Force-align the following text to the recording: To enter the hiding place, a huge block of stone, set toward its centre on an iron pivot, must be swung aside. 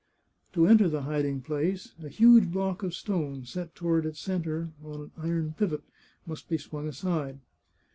To 0.53 0.65
enter 0.65 0.89
the 0.89 1.03
hiding 1.03 1.41
place, 1.41 1.93
a 2.03 2.09
huge 2.09 2.51
block 2.51 2.81
of 2.81 2.95
stone, 2.95 3.45
set 3.45 3.75
toward 3.75 4.03
its 4.07 4.19
centre 4.19 4.71
on 4.83 4.99
an 4.99 5.11
iron 5.15 5.53
pivot, 5.59 5.83
must 6.25 6.49
be 6.49 6.57
swung 6.57 6.87
aside. 6.87 7.37